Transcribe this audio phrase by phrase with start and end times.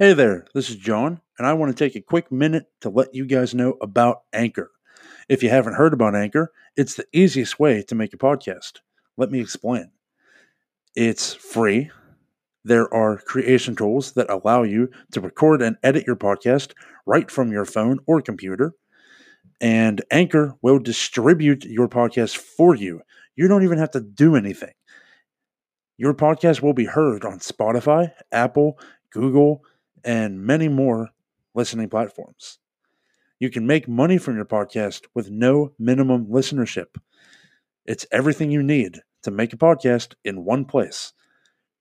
[0.00, 3.16] Hey there, this is John, and I want to take a quick minute to let
[3.16, 4.70] you guys know about Anchor.
[5.28, 8.74] If you haven't heard about Anchor, it's the easiest way to make a podcast.
[9.16, 9.90] Let me explain.
[10.94, 11.90] It's free.
[12.62, 16.74] There are creation tools that allow you to record and edit your podcast
[17.04, 18.74] right from your phone or computer.
[19.60, 23.02] And Anchor will distribute your podcast for you.
[23.34, 24.74] You don't even have to do anything.
[25.96, 28.78] Your podcast will be heard on Spotify, Apple,
[29.10, 29.64] Google,
[30.04, 31.10] and many more
[31.54, 32.58] listening platforms.
[33.38, 36.96] You can make money from your podcast with no minimum listenership.
[37.84, 41.12] It's everything you need to make a podcast in one place.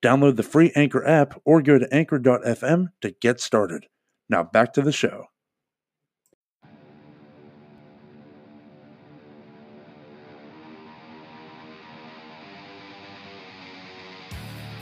[0.02, 3.88] Download the free Anchor app or go to anchor.fm to get started.
[4.30, 5.25] Now back to the show.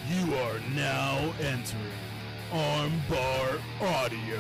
[0.10, 2.05] You are now entering
[2.52, 4.40] Armbar Audio.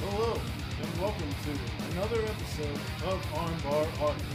[0.00, 0.40] Hello,
[0.82, 4.26] and welcome to another episode of Armbar Audio.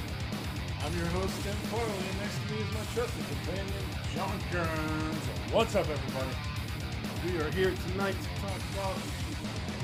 [0.83, 5.25] I'm your host, Tim Farley, and next to me is my trusted companion, John Kearns.
[5.51, 6.35] What's up, everybody?
[7.25, 8.95] We are here tonight to talk about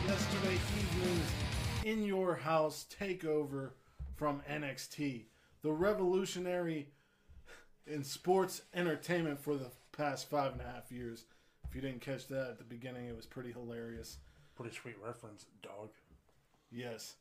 [0.07, 1.31] yesterday evening's
[1.83, 3.71] In Your House takeover
[4.15, 5.25] from NXT,
[5.61, 6.87] the revolutionary
[7.89, 11.25] in sports entertainment for the past five and a half years.
[11.67, 14.17] If you didn't catch that at the beginning, it was pretty hilarious.
[14.55, 15.89] Pretty sweet reference, dog.
[16.71, 17.15] Yes.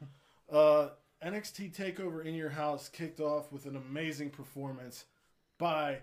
[0.50, 0.90] Uh,
[1.24, 5.06] NXT Takeover in Your House kicked off with an amazing performance
[5.56, 6.00] by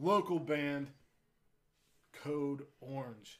[0.00, 0.88] local band
[2.12, 3.38] Code Orange.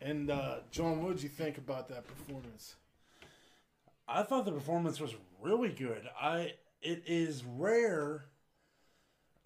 [0.00, 2.74] And uh, John, what did you think about that performance?
[4.06, 6.08] I thought the performance was really good.
[6.20, 8.26] I it is rare.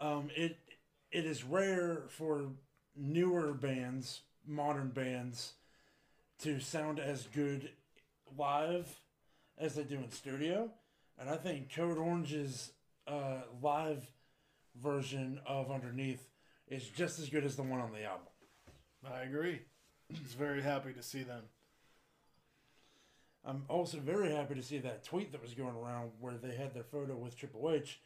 [0.00, 0.56] Um, it
[1.10, 2.46] it is rare for
[2.96, 5.54] newer bands, modern bands,
[6.40, 7.70] to sound as good
[8.36, 9.00] live
[9.58, 10.70] as they do in studio,
[11.18, 12.72] and I think Code Orange's
[13.06, 14.08] uh, live
[14.80, 16.28] version of Underneath
[16.68, 18.26] is just as good as the one on the album.
[19.10, 19.60] I agree.
[20.12, 21.42] I was very happy to see them.
[23.44, 26.74] I'm also very happy to see that tweet that was going around where they had
[26.74, 28.00] their photo with Triple H.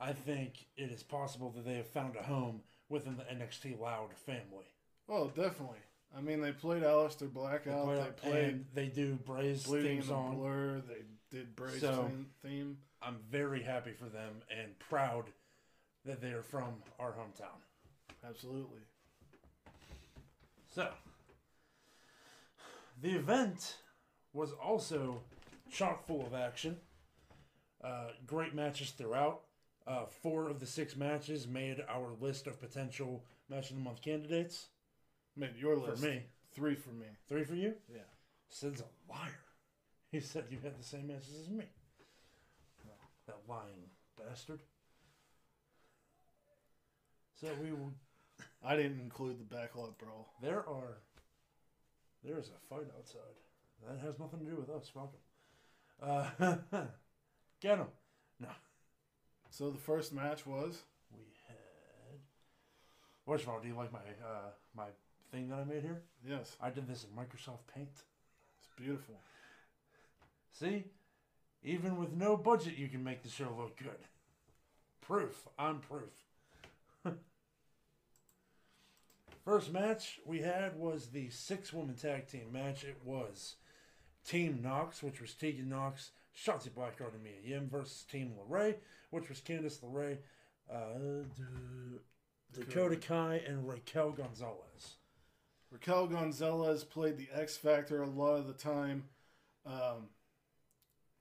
[0.00, 4.12] I think it is possible that they have found a home within the NXT Loud
[4.14, 4.66] family.
[5.08, 5.78] Oh, definitely.
[6.16, 7.86] I mean, they played Aleister Black out.
[7.86, 10.36] They played and they do Bray's Bleeding theme song.
[10.36, 10.80] Blur.
[10.88, 12.78] They did Bray's So- theme, theme.
[13.02, 15.26] I'm very happy for them and proud
[16.04, 17.60] that they are from our hometown.
[18.26, 18.80] Absolutely.
[20.74, 20.92] So,
[23.02, 23.76] the event
[24.32, 25.22] was also
[25.70, 26.80] chock full of action.
[27.82, 29.42] Uh, great matches throughout.
[29.86, 34.02] Uh, four of the six matches made our list of potential match of the month
[34.02, 34.66] candidates.
[35.36, 37.06] Made your list For me, Three for me.
[37.28, 37.74] three for you.
[37.92, 38.00] Yeah.
[38.48, 39.38] Sid's a liar.
[40.10, 41.64] He said you had the same matches as me.
[43.26, 44.60] That lying bastard.
[47.40, 47.92] So we will
[48.64, 50.32] I didn't include the backlot brawl.
[50.40, 50.98] There are.
[52.24, 53.20] There is a fight outside.
[53.86, 54.90] That has nothing to do with us.
[54.92, 55.12] Fuck.
[56.02, 56.56] Uh,
[57.60, 57.86] get him.
[58.40, 58.48] No,
[59.50, 61.56] So the first match was we had.
[63.26, 64.86] First of all, do you like my uh, my
[65.30, 66.02] thing that I made here?
[66.28, 67.88] yes, I did this in Microsoft Paint.
[68.58, 69.16] it's beautiful.
[70.52, 70.84] See,
[71.62, 74.06] even with no budget, you can make the show look good.
[75.00, 75.46] Proof.
[75.58, 76.24] I'm proof.
[79.44, 82.84] First match we had was the six woman tag team match.
[82.84, 83.56] It was
[84.26, 88.76] Team Knox, which was Tegan Knox, Shotzi Blackheart, and Mia Yim versus Team LeRae,
[89.10, 90.18] which was Candice LeRae,
[90.70, 91.24] uh,
[92.52, 94.96] Dakota Kai, and Raquel Gonzalez.
[95.70, 99.04] Raquel Gonzalez played the X Factor a lot of the time.
[99.64, 100.08] Um,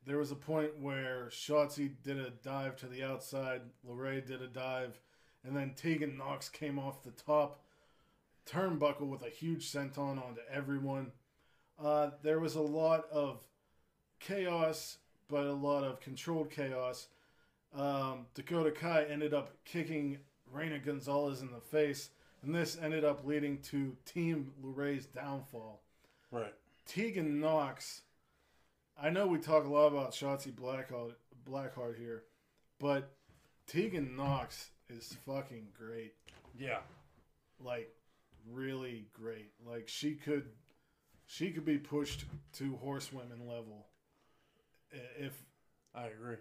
[0.06, 4.48] there was a point where Shotzi did a dive to the outside, LeRae did a
[4.48, 5.00] dive,
[5.44, 7.64] and then Tegan Knox came off the top
[8.46, 11.12] turnbuckle with a huge senton onto everyone.
[11.84, 13.40] Uh, there was a lot of
[14.20, 14.98] chaos,
[15.30, 17.08] but a lot of controlled chaos.
[17.74, 20.20] Um, Dakota Kai ended up kicking
[20.52, 22.10] Reina Gonzalez in the face,
[22.42, 25.82] and this ended up leading to Team LeRae's downfall.
[26.32, 26.54] Right.
[26.86, 28.02] Tegan Knox,
[29.02, 31.16] I know we talk a lot about Shotzi Blackheart,
[31.50, 32.24] Blackheart here,
[32.80, 33.12] but
[33.68, 36.14] Tegan Knox is fucking great.
[36.58, 36.80] Yeah.
[37.60, 37.90] Like,
[38.52, 39.52] really great.
[39.66, 40.46] Like she could,
[41.26, 43.88] she could be pushed to horsewomen level,
[44.92, 45.34] if
[45.94, 46.38] I agree.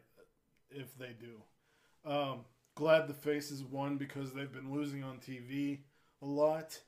[0.71, 2.11] if they do.
[2.11, 2.41] Um,
[2.75, 5.81] glad the faces won because they've been losing on TV
[6.23, 6.81] a lot.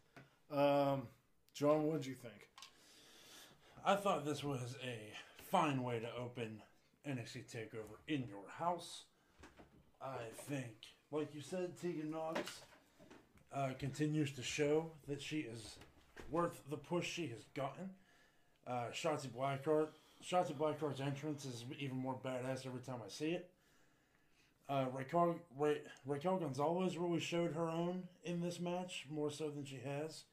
[0.51, 1.09] Um,
[1.55, 2.49] John, what did you think?
[3.85, 4.99] I thought this was a
[5.51, 6.61] fine way to open
[7.09, 9.05] NXT Takeover in your house.
[10.03, 10.75] I think,
[11.11, 12.41] like you said, Tegan Knox
[13.55, 15.77] uh, continues to show that she is
[16.31, 17.91] worth the push she has gotten.
[18.67, 19.91] Uh, Shotzi Blackheart,
[20.29, 23.49] Shotzi Blackheart's entrance is even more badass every time I see it.
[24.69, 25.75] Uh, Raquel, Ra-
[26.05, 30.25] Raquel Gonzalez really showed her own in this match, more so than she has.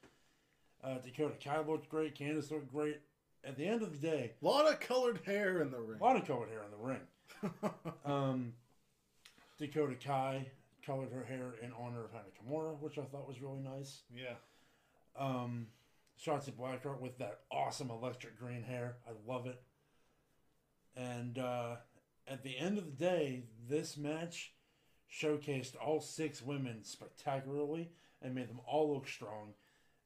[0.84, 2.16] Uh, Dakota Kai looked great.
[2.18, 3.00] Candice looked great.
[3.46, 6.00] At the end of the day, A lot of colored hair in the ring.
[6.00, 7.72] a lot of colored hair in the ring.
[8.06, 8.54] Um,
[9.60, 10.48] Dakota Kai
[10.86, 14.02] colored her hair in honor of Hana Kimura, which I thought was really nice.
[14.16, 14.34] yeah.
[15.18, 15.68] Um,
[16.20, 18.96] Shotzi Blackheart with that awesome electric green hair.
[19.08, 19.62] I love it.
[20.96, 21.76] And uh,
[22.28, 24.54] at the end of the day, this match
[25.12, 27.92] showcased all six women spectacularly
[28.22, 29.54] and made them all look strong.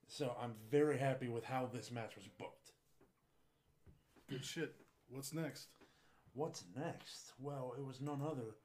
[0.07, 2.71] So I'm very happy with how this match was booked.
[4.29, 4.75] Good shit.
[5.09, 5.67] What's next?
[6.33, 7.33] What's next?
[7.39, 8.55] Well, it was none other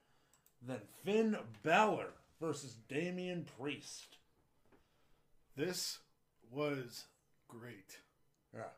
[0.66, 2.10] than Finn Balor
[2.40, 4.18] versus Damian Priest.
[5.56, 5.98] This
[6.50, 7.04] was
[7.48, 7.98] great.
[8.54, 8.70] Yeah.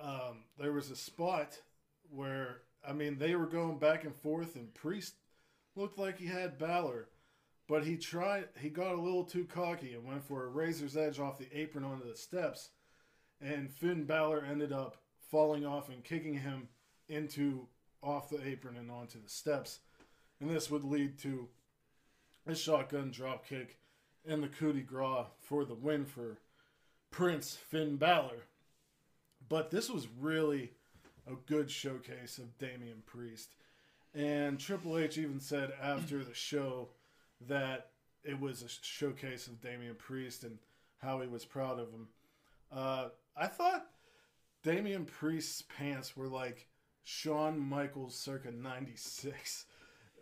[0.00, 1.58] Um, there was a spot
[2.10, 5.14] where I mean they were going back and forth, and Priest
[5.76, 7.08] looked like he had Balor,
[7.68, 8.48] but he tried.
[8.58, 11.84] He got a little too cocky and went for a razor's edge off the apron
[11.84, 12.70] onto the steps,
[13.40, 14.98] and Finn Balor ended up
[15.30, 16.68] falling off and kicking him
[17.08, 17.66] into
[18.02, 19.80] off the apron and onto the steps,
[20.40, 21.48] and this would lead to
[22.46, 23.78] a shotgun drop kick
[24.26, 26.38] and the coup de grace for the win for
[27.10, 28.46] Prince Finn Balor.
[29.48, 30.72] But this was really
[31.28, 33.54] a good showcase of Damian Priest.
[34.14, 36.88] And Triple H even said after the show
[37.46, 37.90] that
[38.24, 40.58] it was a showcase of Damian Priest and
[41.02, 42.08] how he was proud of him.
[42.72, 43.86] Uh, I thought
[44.62, 46.66] Damian Priest's pants were like
[47.04, 49.66] Shawn Michaels circa 96.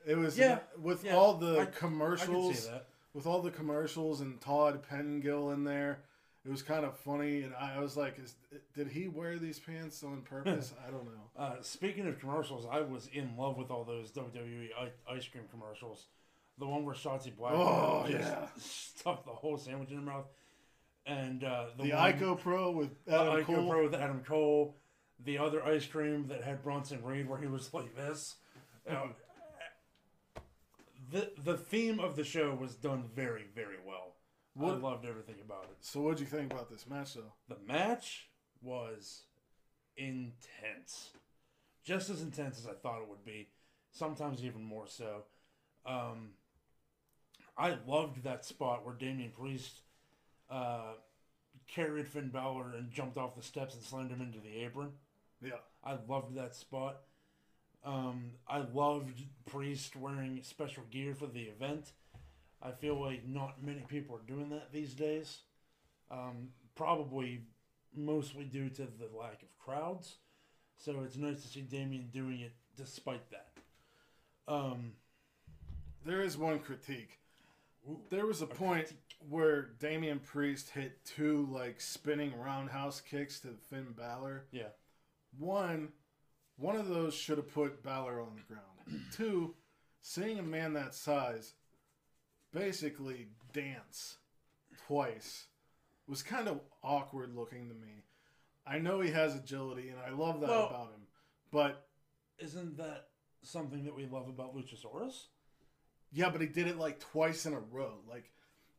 [0.06, 2.86] It was Yeah, with yeah, all the I- I commercials that.
[3.14, 6.00] with all the commercials and Todd Pettengill in there.
[6.46, 8.36] It was kind of funny, and I was like, is,
[8.74, 11.30] "Did he wear these pants on purpose?" I don't know.
[11.36, 14.68] Uh, speaking of commercials, I was in love with all those WWE
[15.10, 16.06] ice cream commercials.
[16.58, 18.46] The one where Shotzi Black Oh, yeah.
[18.58, 20.26] stuffed the whole sandwich in her mouth,
[21.04, 23.68] and uh, the, The one, Ico Pro with Adam Ico Cole.
[23.68, 24.76] Pro with Adam Cole,
[25.24, 28.36] the other ice cream that had Bronson Reed where he was like this.
[28.88, 29.10] Know,
[31.10, 34.05] the the theme of the show was done very very well.
[34.56, 35.76] What- I loved everything about it.
[35.80, 37.32] So, what'd you think about this match, though?
[37.48, 38.28] The match
[38.62, 39.22] was
[39.96, 41.10] intense.
[41.84, 43.48] Just as intense as I thought it would be.
[43.92, 45.24] Sometimes even more so.
[45.84, 46.30] Um,
[47.56, 49.82] I loved that spot where Damian Priest
[50.50, 50.94] uh,
[51.66, 54.92] carried Finn Balor and jumped off the steps and slammed him into the apron.
[55.42, 57.02] Yeah, I loved that spot.
[57.84, 61.92] Um, I loved Priest wearing special gear for the event.
[62.62, 65.38] I feel like not many people are doing that these days.
[66.10, 67.42] Um, probably
[67.94, 70.16] mostly due to the lack of crowds.
[70.78, 73.48] So it's nice to see Damian doing it despite that.
[74.48, 74.92] Um,
[76.04, 77.18] there is one critique.
[78.10, 78.92] There was a point
[79.28, 84.46] where Damian Priest hit two like spinning roundhouse kicks to Finn Balor.
[84.52, 84.68] yeah.
[85.38, 85.88] One,
[86.56, 89.04] one of those should have put Balor on the ground.
[89.12, 89.54] Two,
[90.00, 91.52] seeing a man that size
[92.60, 94.16] basically dance
[94.86, 95.46] twice
[96.08, 98.04] was kind of awkward looking to me.
[98.66, 101.06] I know he has agility, and I love that Well- about him.
[101.50, 101.82] But
[102.38, 103.08] Isn't that
[103.42, 105.28] something that we love about Luchasaurus?
[106.12, 108.02] yeah, but he did it like twice in a row.
[108.06, 108.30] Like,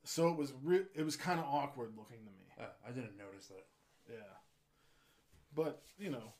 [0.03, 2.45] so it was re- it was kind of awkward looking to me.
[2.59, 3.65] Uh, I didn't notice that.
[4.07, 4.33] Yeah.
[5.55, 6.33] But you know,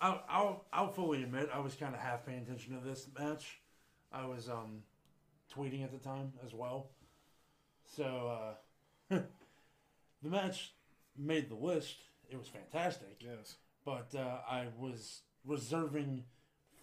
[0.00, 3.60] I'll, I'll I'll fully admit I was kind of half paying attention to this match.
[4.10, 4.82] I was um
[5.54, 6.88] tweeting at the time as well.
[7.96, 8.54] So
[9.10, 9.18] uh,
[10.22, 10.72] the match
[11.16, 11.96] made the list.
[12.30, 13.56] It was fantastic, yes.
[13.84, 16.24] but uh, I was reserving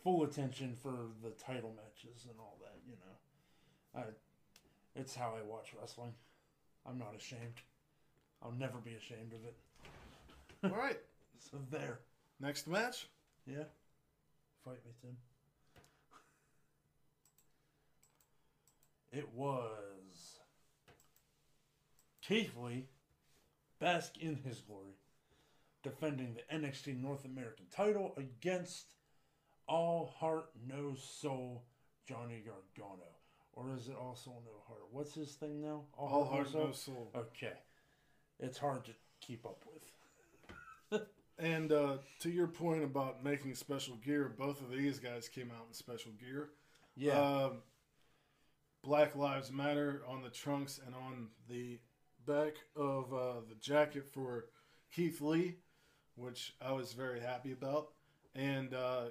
[0.04, 0.94] full attention for
[1.24, 2.76] the title matches and all that.
[2.86, 6.14] You know, I it's how I watch wrestling.
[6.86, 7.62] I'm not ashamed.
[8.42, 9.56] I'll never be ashamed of it.
[10.72, 10.98] All right.
[11.40, 12.00] So there.
[12.40, 13.08] Next match.
[13.46, 13.64] Yeah.
[14.64, 15.18] Fight me, Tim.
[19.18, 20.38] It was
[22.22, 22.86] Keith Lee,
[23.80, 24.94] bask in his glory,
[25.82, 28.94] defending the NXT North American title against
[29.68, 31.64] all heart, no soul
[32.08, 33.08] Johnny Gargano,
[33.54, 34.84] or is it all soul no heart?
[34.92, 35.86] What's his thing now?
[35.98, 36.68] All heart, soul?
[36.68, 37.12] no soul.
[37.16, 37.58] Okay,
[38.40, 41.02] it's hard to keep up with.
[41.40, 45.68] And uh, to your point about making special gear, both of these guys came out
[45.68, 46.50] in special gear.
[46.96, 47.58] Yeah, Um,
[48.88, 51.78] Black Lives Matter on the trunks and on the
[52.26, 54.46] back of uh, the jacket for
[54.96, 55.56] Keith Lee,
[56.16, 57.90] which I was very happy about.
[58.34, 59.08] And uh,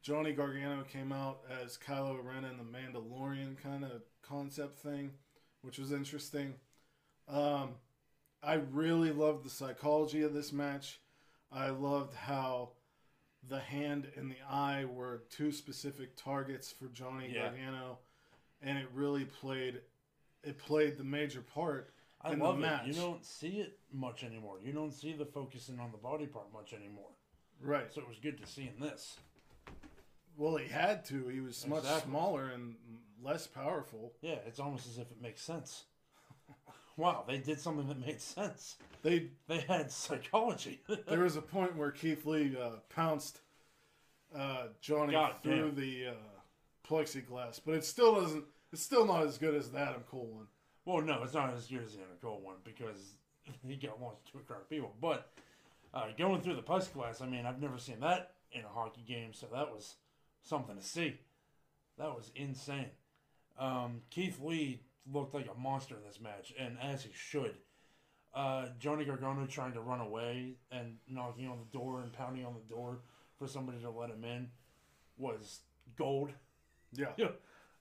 [0.00, 5.10] Johnny Gargano came out as Kylo Ren in the Mandalorian kind of concept thing,
[5.60, 6.54] which was interesting.
[7.28, 7.72] Um,
[8.42, 11.00] I really loved the psychology of this match.
[11.52, 12.70] I loved how
[13.48, 17.48] the hand and the eye were two specific targets for Johnny Yeah.
[17.48, 17.98] Gargano,
[18.62, 19.80] and it really played.
[20.42, 21.92] It played the major part.
[22.20, 22.86] I in the love it.
[22.86, 24.58] You don't see it much anymore.
[24.62, 27.10] You don't see the focusing on the body part much anymore.
[27.60, 27.92] Right.
[27.92, 29.18] So it was good to see in this.
[30.36, 31.28] Well, he had to.
[31.28, 32.76] He was much smaller and
[33.22, 34.14] less powerful.
[34.20, 35.84] Yeah, it's almost as if it makes sense.
[36.96, 38.76] Wow, they did something that made sense.
[39.02, 40.80] They They had psychology.
[41.08, 43.40] there was a point where Keith Lee uh, pounced
[44.36, 45.74] uh, Johnny God through damn.
[45.76, 48.44] the uh, plexiglass, but it still doesn't.
[48.72, 50.46] It's still not as good as the Adam Cole one.
[50.84, 53.14] well, no, it's not as good as the Nicole one because
[53.66, 54.92] he got launched to a crowd of people.
[55.00, 55.30] But
[55.92, 59.32] uh, going through the plexiglass, I mean, I've never seen that in a hockey game,
[59.32, 59.94] so that was
[60.42, 61.20] something to see.
[61.98, 62.90] That was insane.
[63.58, 64.80] Um, Keith Lee
[65.12, 67.54] looked like a monster in this match, and as he should.
[68.34, 72.54] Uh, Johnny Gargano trying to run away and knocking on the door and pounding on
[72.54, 72.98] the door
[73.38, 74.48] for somebody to let him in
[75.16, 75.60] was
[75.96, 76.30] gold.
[76.92, 77.12] Yeah.
[77.16, 77.28] Yeah.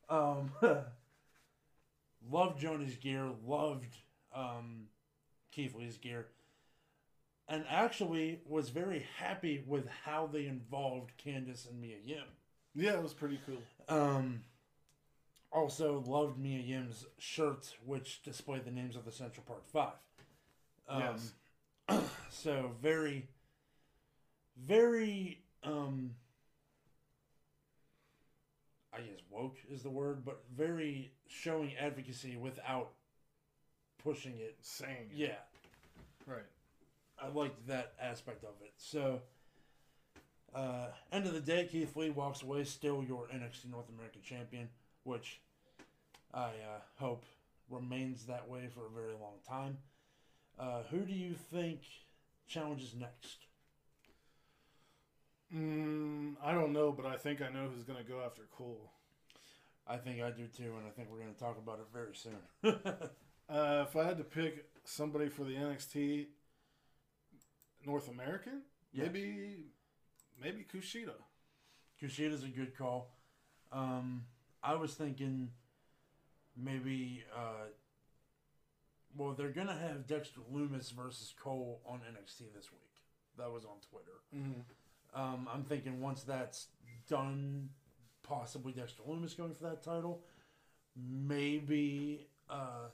[0.10, 0.52] Um,
[2.30, 3.96] loved Johnny's gear, loved
[4.36, 4.88] um,
[5.52, 6.28] Keith Lee's gear,
[7.48, 12.26] and actually was very happy with how they involved Candice and Mia Yim.
[12.76, 13.62] Yeah, it was pretty cool.
[13.88, 14.42] Um,
[15.54, 19.94] also loved Mia Yim's shirt, which displayed the names of the Central Park Five.
[20.90, 21.16] Um,
[21.90, 22.04] yes.
[22.30, 23.28] so very,
[24.58, 26.12] very, um,
[28.94, 32.92] I guess woke is the word, but very showing advocacy without
[34.04, 34.58] pushing it.
[34.62, 35.10] Saying.
[35.12, 35.18] it.
[35.18, 35.36] Yeah,
[36.26, 36.44] Right.
[37.22, 38.74] I liked that aspect of it.
[38.78, 39.22] So,
[40.54, 44.70] uh, end of the day, Keith Lee walks away still your NXT North American champion,
[45.04, 45.40] which
[46.34, 47.26] I uh, hope
[47.70, 49.78] remains that way for a very long time.
[50.60, 51.82] Uh, who do you think
[52.48, 53.46] challenges next?
[55.56, 58.92] Mm, I don't know, but I think I know who's going to go after Cole.
[59.86, 62.16] I think I do too, and I think we're going to talk about it very
[62.16, 62.40] soon.
[63.50, 66.28] Uh, if I had to pick somebody for the NXT
[67.86, 68.62] North American,
[68.94, 69.04] Yeah.
[69.04, 69.66] maybe
[70.42, 71.16] maybe Kushida.
[72.02, 73.18] Kushida's a good call.
[73.72, 74.24] Um,
[74.64, 75.52] I was thinking
[76.58, 77.24] maybe.
[77.36, 77.68] Uh,
[79.16, 82.82] well, they're gonna have Dexter Loomis versus Cole on NXT this week.
[83.38, 84.20] That was on Twitter.
[84.36, 85.22] Mm-hmm.
[85.22, 86.68] Um, I'm thinking once that's
[87.08, 87.70] done,
[88.24, 90.24] possibly Dexter Loomis going for that title.
[90.96, 92.90] Maybe uh,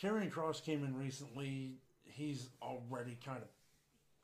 [0.00, 1.78] Karrion Kross came in recently.
[2.04, 3.48] He's already kind of,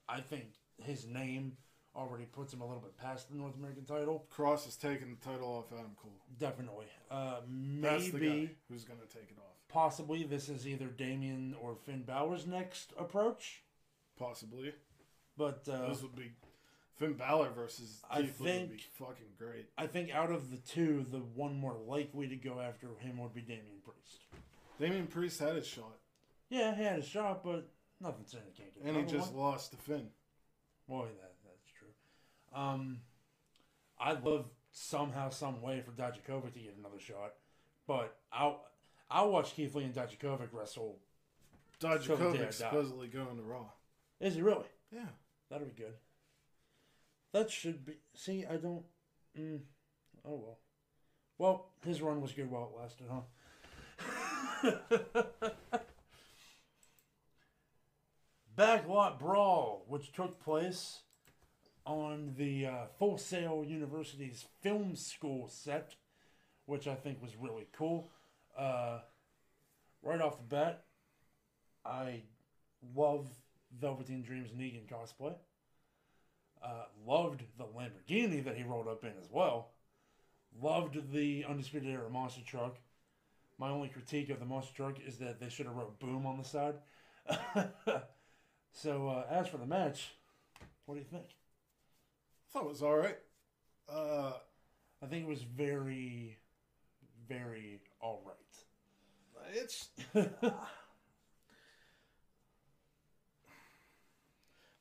[0.09, 0.45] I think
[0.83, 1.57] his name
[1.97, 4.26] already puts him a little bit past the North American title.
[4.35, 6.12] Kross is taking the title off Adam Cole.
[6.38, 6.87] Definitely.
[7.11, 7.40] Uh,
[7.80, 9.56] That's the guy maybe, who's going to take it off.
[9.68, 13.62] possibly, this is either Damian or Finn Balor's next approach.
[14.18, 14.73] Possibly.
[15.37, 16.32] But uh, this would be
[16.97, 19.66] Finn Balor versus I Keith Lee would be think- fucking great.
[19.78, 23.35] I think out of the two, the one more likely to go after him would
[23.35, 24.25] be Damian Priest.
[24.78, 25.99] Damian Priest had his shot,
[26.50, 27.68] Yeah, he had a shot, but
[28.00, 29.44] nothing saying he can't get and he another just one.
[29.44, 30.09] lost to Finn.
[30.87, 31.29] Well, that.
[32.54, 32.99] Um,
[33.99, 37.35] I'd love somehow, some way for Dijakovic to get another shot,
[37.87, 38.64] but I'll
[39.11, 40.99] I'll watch Keith Lee and Dijakovic wrestle.
[41.78, 43.66] Till the day Dijakovic supposedly going to Raw.
[44.21, 44.66] Is he really?
[44.92, 45.07] Yeah.
[45.50, 45.95] That'll be good.
[47.33, 47.95] That should be.
[48.14, 48.85] See, I don't.
[49.38, 49.61] Mm,
[50.25, 50.59] oh well.
[51.38, 53.23] Well, his run was good while it lasted, huh?
[58.59, 60.99] Backlot Brawl, which took place
[61.87, 65.94] on the uh, Full Sail University's film school set,
[66.66, 68.10] which I think was really cool.
[68.56, 69.00] Uh,
[70.02, 70.84] right off the bat,
[71.84, 72.22] I
[72.94, 73.26] love
[73.78, 75.34] Velveteen Dreams Negan cosplay.
[76.62, 79.70] Uh, loved the Lamborghini that he rolled up in as well.
[80.60, 82.76] Loved the Undisputed Era monster truck.
[83.58, 86.38] My only critique of the monster truck is that they should have wrote "boom" on
[86.38, 86.75] the side.
[88.72, 90.12] so uh, as for the match,
[90.84, 91.26] what do you think?
[92.52, 93.19] Thought it was all right.
[93.88, 94.33] Uh,
[95.02, 96.38] I think it was very,
[97.28, 98.37] very all right.
[99.52, 99.88] It's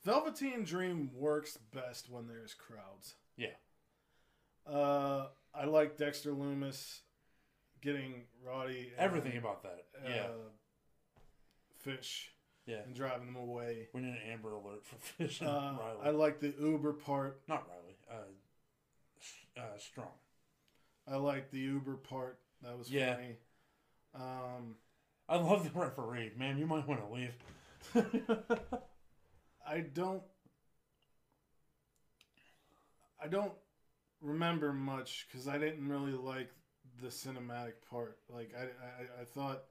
[0.04, 3.16] Velveteen Dream works best when there's crowds.
[3.38, 3.48] Yeah.
[4.68, 7.02] Uh, I like Dexter Loomis
[7.82, 8.92] getting Roddy.
[8.98, 9.86] and, Everything about that.
[10.06, 10.28] uh, yeah.
[11.80, 12.32] Fish
[12.70, 12.82] Yeah.
[12.86, 13.88] and driving them away.
[13.94, 16.00] We need an Amber Alert for Fish and Uh, Riley.
[16.04, 17.42] I like the Uber part.
[17.48, 17.98] Not Riley.
[19.58, 20.12] Uh, uh, Strong.
[21.08, 22.40] I like the Uber part.
[22.62, 23.16] That was Yeah.
[23.16, 23.38] funny.
[24.14, 24.76] Um,
[25.28, 26.32] I love the referee.
[26.38, 27.36] Man, you might want to leave.
[29.68, 30.24] I don't.
[33.22, 33.54] I don't
[34.22, 36.50] remember much because I didn't really like
[37.02, 38.20] the cinematic part.
[38.30, 39.64] Like I, I, I thought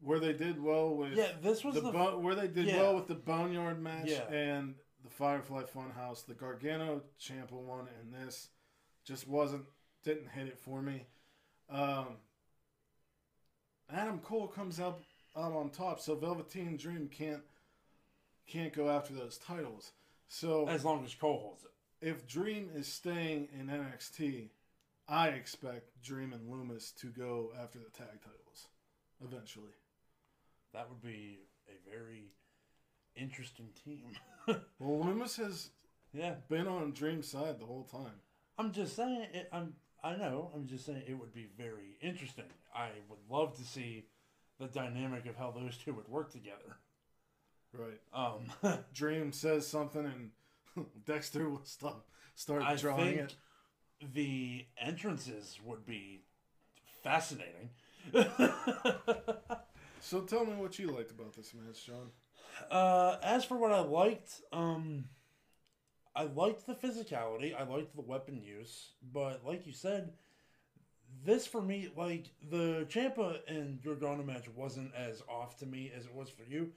[0.00, 1.90] where they did well with yeah, this was the, the.
[1.92, 2.80] bo- where they did yeah.
[2.80, 4.28] well with the Boneyard match Yeah.
[4.30, 8.48] and the Firefly Funhouse, the Gargano Champa one, and this
[9.04, 9.64] just wasn't
[10.04, 11.06] didn't hit it for me.
[11.70, 12.16] Um,
[13.90, 15.00] Adam Cole comes up
[15.36, 17.42] out on top, so Velveteen Dream can't
[18.46, 19.92] can't go after those titles.
[20.28, 21.70] So as long as Cole holds it.
[22.08, 24.48] if Dream is staying in NXT,
[25.08, 28.68] I expect Dream and Loomis to go after the tag titles
[29.24, 29.70] eventually.
[30.76, 32.32] That would be a very
[33.16, 34.12] interesting team.
[34.78, 35.70] Well, Loomis has
[36.12, 36.34] yeah.
[36.48, 38.20] been on Dream's side the whole time.
[38.58, 39.26] I'm just saying.
[39.34, 39.72] It, I'm.
[40.04, 40.52] I know.
[40.54, 42.44] I'm just saying it would be very interesting.
[42.72, 44.04] I would love to see
[44.60, 46.76] the dynamic of how those two would work together.
[47.72, 48.00] Right.
[48.14, 52.06] Um, Dream says something and Dexter will stop
[52.36, 53.34] start I drawing think it.
[54.14, 56.22] the entrances would be
[57.02, 57.70] fascinating.
[60.06, 62.10] So tell me what you liked about this match, John.
[62.70, 65.06] Uh, as for what I liked, um,
[66.14, 67.58] I liked the physicality.
[67.58, 70.12] I liked the weapon use, but like you said,
[71.24, 76.06] this for me, like the Champa and Gargano match, wasn't as off to me as
[76.06, 76.70] it was for you.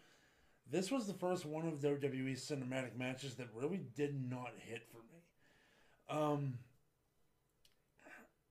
[0.72, 4.98] This was the first one of WWE's cinematic matches that really did not hit for
[4.98, 6.20] me.
[6.20, 6.58] Um,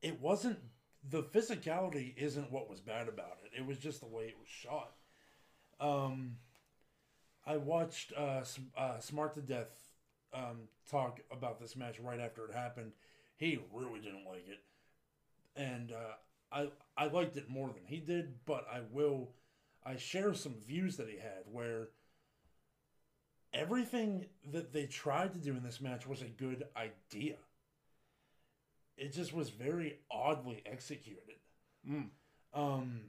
[0.03, 0.61] it wasn't
[1.11, 3.59] the physicality isn't what was bad about it.
[3.59, 4.93] It was just the way it was shot.
[5.81, 6.37] Um,
[7.47, 8.43] I watched uh,
[8.77, 9.71] uh, Smart to Death
[10.35, 12.93] um, talk about this match right after it happened.
[13.37, 14.61] He really didn't like it,
[15.57, 16.15] and uh,
[16.53, 18.35] I I liked it more than he did.
[18.45, 19.31] But I will
[19.87, 21.89] I share some views that he had where
[23.55, 27.37] everything that they tried to do in this match was a good idea.
[28.99, 31.37] It just was very oddly executed.
[31.89, 32.09] Mm.
[32.53, 33.01] Um,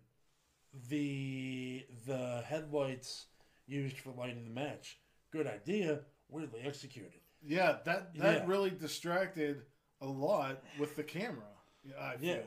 [0.90, 3.26] the the headlights
[3.68, 5.00] used for lighting the match,
[5.32, 7.20] good idea, weirdly executed.
[7.42, 8.46] Yeah, that that Yeah.
[8.48, 9.64] really distracted
[10.02, 11.48] a lot with the camera.
[11.84, 12.36] Yeah, I feel.
[12.36, 12.42] Yeah.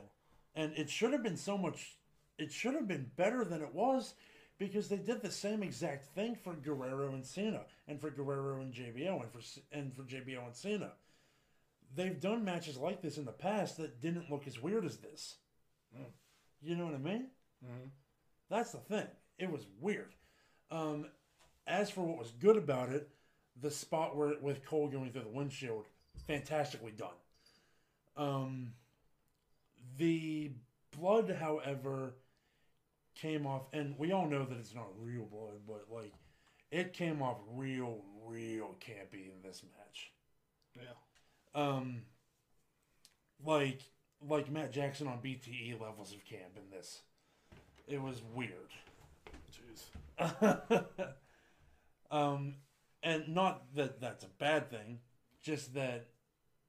[0.54, 1.96] And it should have been so much.
[2.38, 4.14] It should have been better than it was,
[4.58, 8.72] because they did the same exact thing for Guerrero and Cena, and for Guerrero and
[8.72, 9.40] JBL, and for
[9.72, 10.92] and for JBL and Cena.
[11.94, 15.36] They've done matches like this in the past that didn't look as weird as this.
[15.96, 16.06] Mm.
[16.62, 17.30] You know what I mean?
[17.64, 17.90] Mhm.
[18.48, 19.08] That's the thing.
[19.38, 20.14] It was weird.
[20.70, 21.10] Um,
[21.66, 23.10] as for what was good about it,
[23.60, 25.86] the spot where with Cole going through the windshield,
[26.26, 27.14] fantastically done.
[28.16, 28.74] Um,
[29.96, 30.52] the
[30.90, 32.14] blood, however,
[33.14, 36.14] came off, and we all know that it's not real blood, but like
[36.70, 40.12] it came off real, real campy in this match.
[40.74, 40.94] Yeah.
[41.54, 42.02] Um,
[43.44, 43.80] like
[44.26, 47.02] like Matt Jackson on BTE levels of camp in this.
[47.88, 48.52] It was weird.
[49.52, 50.84] Jeez.
[52.10, 52.54] um,
[53.02, 55.00] and not that that's a bad thing,
[55.42, 56.06] just that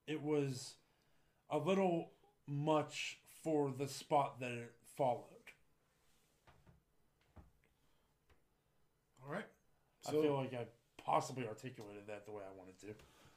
[0.08, 0.76] it was
[1.50, 2.12] a little
[2.48, 5.28] much for the spot that it followed.
[9.26, 9.46] All right.
[10.08, 10.66] I feel like I
[10.98, 12.88] possibly articulated that the way I wanted to.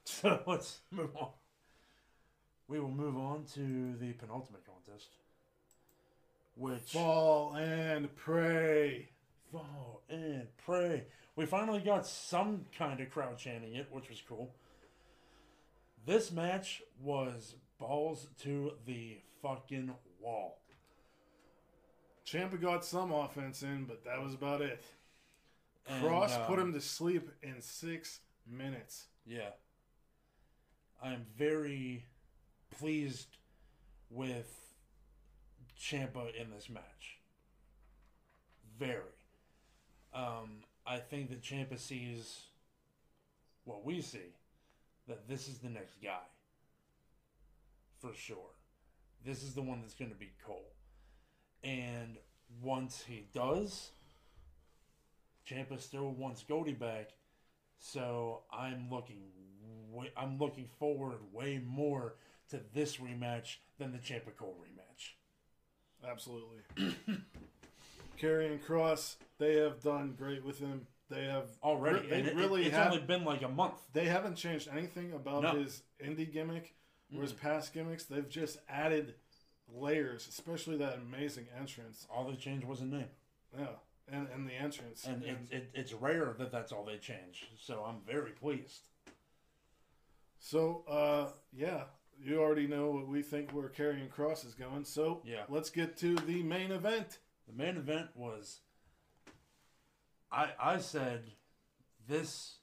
[0.22, 1.30] So let's move on.
[2.68, 5.08] We will move on to the penultimate contest,
[6.54, 9.08] which fall and pray.
[9.50, 11.04] fall and pray.
[11.34, 14.54] We finally got some kind of crowd chanting it, which was cool.
[16.06, 20.58] This match was balls to the fucking wall.
[22.24, 24.82] Champa got some offense in, but that was about it.
[25.88, 29.06] And, Kross put um, him to sleep in six minutes.
[29.26, 29.50] Yeah.
[31.02, 32.04] I am very
[32.78, 33.36] pleased
[34.10, 34.74] with
[35.78, 37.18] Champa in this match.
[38.78, 39.00] Very.
[40.14, 42.42] Um, I think that Champa sees
[43.64, 44.34] what we see,
[45.08, 46.20] that this is the next guy.
[47.98, 48.50] for sure.
[49.24, 50.72] This is the one that's going to beat Cole.
[51.64, 52.16] And
[52.62, 53.90] once he does,
[55.44, 57.10] Champa still wants Goldie back.
[57.78, 59.22] So I'm looking,
[59.96, 62.14] way, I'm looking forward way more
[62.50, 66.08] to this rematch than the Champa Cole rematch.
[66.08, 66.58] Absolutely.
[68.20, 70.86] Karrion Kross, they have done great with him.
[71.08, 72.92] They have Already, They and it- really it's have.
[72.92, 73.74] only been like a month.
[73.92, 75.50] They haven't changed anything about No.
[75.52, 76.74] his indie gimmick
[77.14, 77.40] or his mm.
[77.40, 78.04] past gimmicks.
[78.04, 79.14] They've just added
[79.72, 82.06] layers, especially that amazing entrance.
[82.10, 83.10] All they changed was a name.
[83.56, 83.66] Yeah,
[84.08, 85.06] and and the entrance.
[85.06, 87.48] And it, it, it's rare that that's all they change.
[87.60, 88.82] So I'm very pleased.
[90.46, 91.86] So, uh, yeah,
[92.22, 94.84] you already know what we think where Karrion Kross is going.
[94.84, 95.44] So, Yeah.
[95.48, 97.18] let's get to the main event.
[97.48, 98.60] The main event was.
[100.30, 101.32] I I said,
[102.06, 102.60] this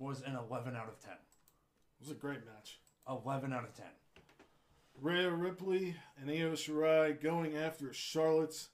[0.00, 1.12] was an 11 out of 10.
[1.12, 2.80] It was a great match.
[3.08, 3.86] 11 out of 10.
[4.96, 8.70] Rhea Ripley and Io Shirai going after Charlotte's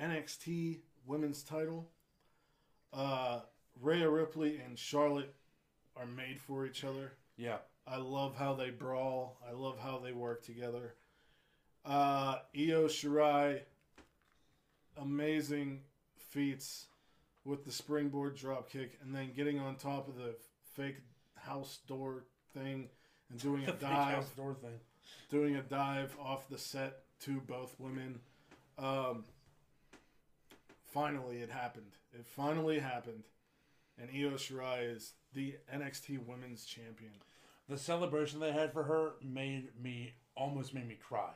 [0.00, 1.92] NXT Women's Title.
[2.92, 3.42] Uh,
[3.80, 5.36] Rhea Ripley and Charlotte
[5.94, 7.12] are made for each other.
[7.38, 7.58] Yeah.
[7.86, 9.38] I love how they brawl.
[9.48, 10.94] I love how they work together.
[11.86, 13.60] Uh, Io Shirai,
[15.00, 15.80] amazing
[16.18, 16.86] feats
[17.46, 20.34] with the springboard drop kick and then getting on top of the
[20.74, 20.98] fake
[21.36, 22.88] house door thing
[23.30, 24.78] and doing a dive house door thing.
[25.30, 28.20] doing a dive off the set to both women.
[28.78, 29.24] Um,
[30.92, 31.92] finally, it happened.
[32.12, 33.24] It finally happened,
[33.98, 37.12] and Io Shirai is the NXT Women's Champion.
[37.68, 41.30] The celebration they had for her made me almost made me cry.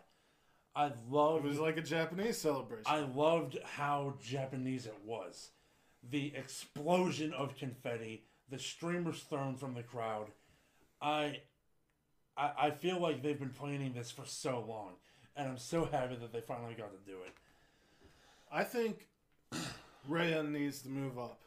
[0.75, 1.45] I loved.
[1.45, 2.85] It was like a Japanese celebration.
[2.87, 5.51] I loved how Japanese it was.
[6.09, 10.29] The explosion of confetti, the streamers thrown from the crowd.
[11.01, 11.41] I,
[12.37, 14.93] I, I feel like they've been planning this for so long,
[15.37, 17.35] and I'm so happy that they finally got to do it.
[18.51, 19.09] I think
[20.09, 21.39] Rhea needs to move up.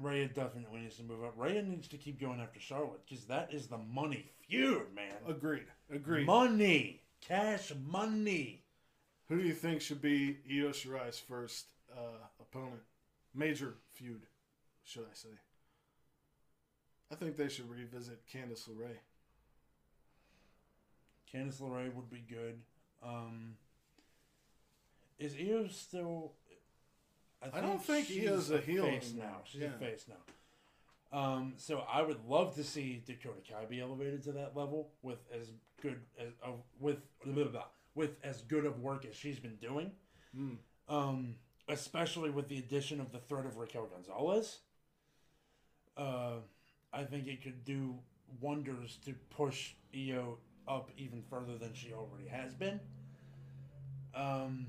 [0.00, 1.34] Rhea definitely needs to move up.
[1.36, 5.12] Rhea needs to keep going after Charlotte because that is the money feud, man.
[5.28, 5.66] Agreed.
[5.92, 6.26] Agreed.
[6.26, 8.62] Money, cash money.
[9.28, 12.80] Who do you think should be Io Shirai's first uh, opponent?
[13.34, 14.22] Major feud,
[14.84, 15.28] should I say?
[17.12, 18.98] I think they should revisit Candice LeRae.
[21.32, 22.60] Candice LeRae would be good.
[23.02, 23.56] Um,
[25.18, 26.32] is Io still?
[27.42, 29.26] I don't think she's Io's a heel face anymore.
[29.30, 29.36] now.
[29.44, 29.68] She's Yeah.
[29.74, 31.18] a face now.
[31.18, 35.18] Um, so I would love to see Dakota Kai be elevated to that level with
[35.32, 35.50] as
[35.82, 39.56] good as uh, with blah, blah, blah, with as good of work as she's been
[39.56, 39.90] doing.
[40.36, 40.58] Mm.
[40.88, 41.34] Um,
[41.68, 44.58] especially with the addition of the threat of Raquel Gonzalez.
[45.96, 46.36] Uh,
[46.92, 47.98] I think it could do
[48.40, 52.80] wonders to push Io up even further than she already has been.
[54.14, 54.68] Um,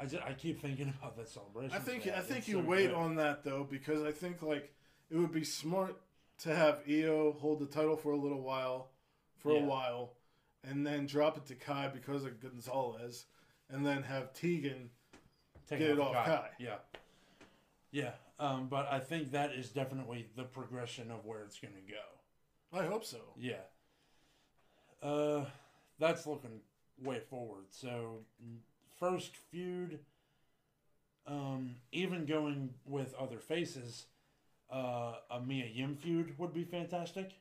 [0.00, 1.74] I, just, I keep thinking about that celebration.
[1.74, 2.06] I think.
[2.06, 2.94] I think It's you so wait good.
[2.96, 4.72] on that though because I think like
[5.10, 5.96] it would be smart
[6.42, 8.90] to have Io hold the title for a little while,
[9.38, 9.60] for Yeah.
[9.60, 10.14] a while,
[10.64, 13.26] and then drop it to Kai because of Gonzalez,
[13.70, 14.90] and then have Tegan.
[15.68, 16.48] Take get it off Kai.
[16.58, 16.76] Yeah,
[17.90, 18.10] yeah.
[18.38, 22.76] Um, but I think that is definitely the progression of where it's going to go.
[22.78, 23.18] I hope so.
[23.38, 23.62] Yeah.
[25.02, 25.44] Uh,
[25.98, 26.60] that's looking
[27.02, 27.66] way forward.
[27.70, 28.24] So,
[28.98, 30.00] first feud,
[31.26, 34.06] um, even going with other faces,
[34.72, 37.32] uh, a Mia Yim feud would be fantastic.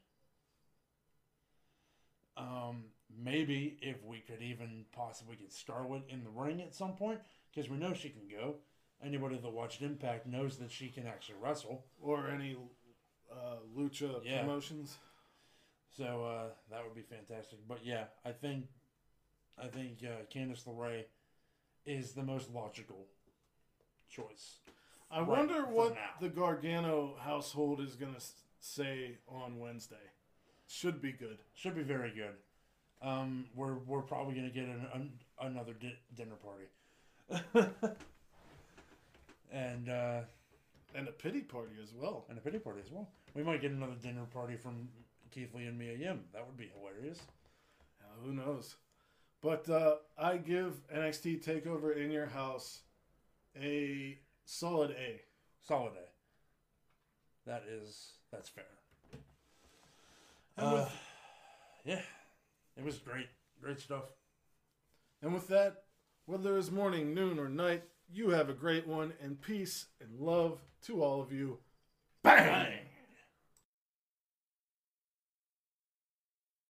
[2.36, 2.86] Um,
[3.16, 7.20] maybe if we could even possibly get Scarlett in the ring at some point,
[7.54, 8.56] because we know she can go.
[9.04, 11.86] Anybody that watched Impact knows that she can actually wrestle.
[12.02, 12.56] Or any
[13.32, 14.42] uh, lucha Yeah.
[14.42, 14.98] promotions.
[15.96, 17.60] So uh, that would be fantastic.
[17.68, 18.66] But yeah, I think
[19.62, 21.04] I think uh, Candice LeRae
[21.86, 23.06] is the most logical
[24.10, 24.58] choice.
[25.12, 26.00] I Right, wonder what now.
[26.22, 28.22] the Gargano household is going to
[28.60, 29.96] say on Wednesday.
[30.68, 31.38] Should be good.
[31.54, 32.36] Should be very good.
[33.02, 36.68] Um, we're we're probably gonna get an, an, another di- dinner party,
[39.52, 40.22] and uh,
[40.96, 42.26] And a pity party as well.
[42.30, 43.10] and a pity party as well.
[43.36, 44.88] We might get another dinner party from
[45.32, 46.22] Keith Lee and Mia Yim.
[46.34, 47.20] That would be hilarious.
[48.24, 48.76] Who knows?
[49.44, 52.80] But uh, I give NXT Takeover in your house
[53.62, 55.22] a solid A.
[55.68, 57.50] Solid A.
[57.50, 58.64] That is that's fair.
[60.58, 60.92] Uh, with-
[61.84, 62.02] yeah,
[62.78, 63.28] it was great,
[63.62, 64.06] great stuff.
[65.22, 65.84] And with that,
[66.26, 70.62] whether it's morning, noon, or night, you have a great one, and peace and love
[70.86, 71.58] to all of you.
[72.22, 72.83] Bang!